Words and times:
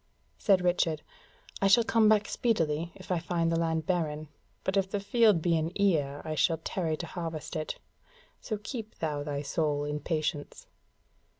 Said 0.39 0.61
Richard: 0.61 1.03
"I 1.61 1.67
shall 1.67 1.83
come 1.83 2.09
back 2.09 2.27
speedily 2.27 2.91
if 2.95 3.11
I 3.11 3.19
find 3.19 3.51
the 3.51 3.55
land 3.59 3.85
barren; 3.85 4.29
but 4.63 4.75
if 4.75 4.89
the 4.89 4.99
field 4.99 5.43
be 5.43 5.55
in 5.55 5.71
ear 5.79 6.23
I 6.25 6.33
shall 6.33 6.57
tarry 6.57 6.97
to 6.97 7.05
harvest 7.05 7.55
it. 7.55 7.77
So 8.39 8.57
keep 8.57 8.95
thou 8.95 9.21
thy 9.21 9.43
soul 9.43 9.83
in 9.83 9.99
patience." 9.99 10.65